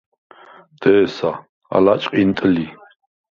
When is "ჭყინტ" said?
2.01-2.37